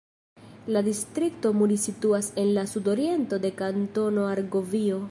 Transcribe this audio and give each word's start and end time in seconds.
La 0.75 0.81
distrikto 0.87 1.51
Muri 1.59 1.77
situas 1.83 2.31
en 2.45 2.51
la 2.57 2.65
sudoriento 2.73 3.41
de 3.47 3.55
Kantono 3.63 4.31
Argovio. 4.37 4.99